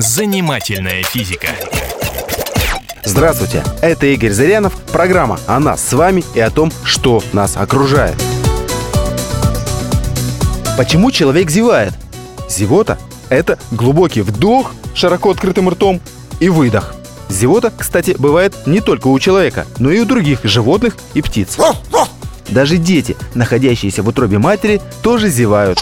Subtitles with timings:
[0.00, 1.48] Занимательная физика.
[3.04, 8.16] Здравствуйте, это Игорь Зырянов, программа о нас с вами и о том, что нас окружает.
[10.78, 11.92] Почему человек зевает?
[12.48, 16.00] Зевота– это глубокий вдох широко открытым ртом
[16.40, 16.94] и выдох.
[17.28, 21.58] Зевота, кстати, бывает не только у человека, но и у других животных и птиц.
[22.48, 25.78] Даже дети, находящиеся в утробе матери, тоже зевают.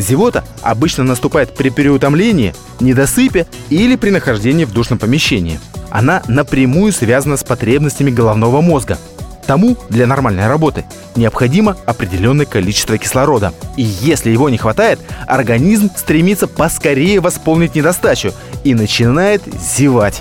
[0.00, 5.60] Зевота обычно наступает при переутомлении, недосыпе или при нахождении в душном помещении.
[5.90, 8.98] Она напрямую связана с потребностями головного мозга.
[9.46, 10.84] Тому для нормальной работы
[11.16, 13.52] необходимо определенное количество кислорода.
[13.76, 18.32] И если его не хватает, организм стремится поскорее восполнить недостачу
[18.62, 19.42] и начинает
[19.76, 20.20] зевать.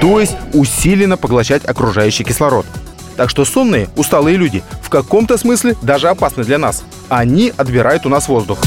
[0.00, 2.66] То есть усиленно поглощать окружающий кислород.
[3.20, 6.82] Так что сонные, усталые люди в каком-то смысле даже опасны для нас.
[7.10, 8.58] Они отбирают у нас воздух.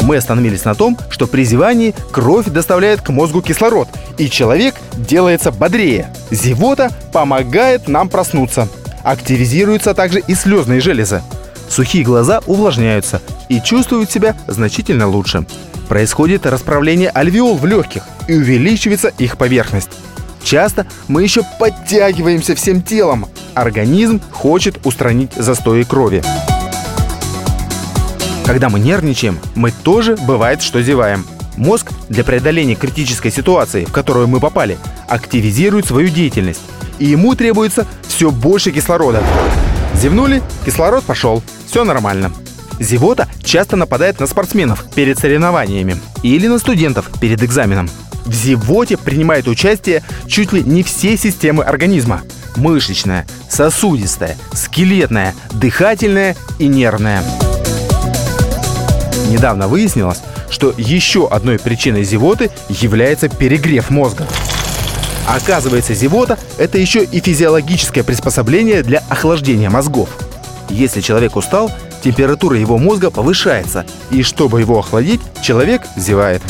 [0.00, 3.86] Мы остановились на том, что при зевании кровь доставляет к мозгу кислород,
[4.18, 6.12] и человек делается бодрее.
[6.32, 8.68] Зевота помогает нам проснуться.
[9.04, 11.22] Активизируются также и слезные железы.
[11.68, 15.46] Сухие глаза увлажняются и чувствуют себя значительно лучше.
[15.88, 19.90] Происходит расправление альвеол в легких и увеличивается их поверхность.
[20.44, 23.26] Часто мы еще подтягиваемся всем телом.
[23.54, 26.22] Организм хочет устранить застои крови.
[28.44, 31.24] Когда мы нервничаем, мы тоже бывает, что зеваем.
[31.56, 36.62] Мозг для преодоления критической ситуации, в которую мы попали, активизирует свою деятельность,
[36.98, 39.22] и ему требуется все больше кислорода.
[39.94, 42.32] Зевнули, кислород пошел, все нормально.
[42.80, 47.88] Зевота часто нападает на спортсменов перед соревнованиями или на студентов перед экзаменом.
[48.24, 52.22] В зевоте принимают участие чуть ли не все системы организма.
[52.56, 57.22] Мышечная, сосудистая, скелетная, дыхательная и нервная.
[59.28, 64.26] Недавно выяснилось, что еще одной причиной зевоты является перегрев мозга.
[65.26, 70.10] Оказывается, зевота– это еще и физиологическое приспособление для охлаждения мозгов.
[70.68, 71.70] Если человек устал,
[72.02, 76.42] температура его мозга повышается, и чтобы его охладить, человек зевает.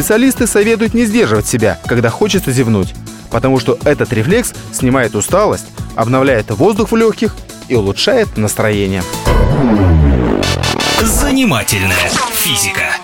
[0.00, 2.94] Специалисты советуют не сдерживать себя, когда хочется зевнуть,
[3.30, 7.36] потому что этот рефлекс снимает усталость, обновляет воздух в легких
[7.68, 9.02] и улучшает настроение.
[11.02, 12.96] Занимательная физика.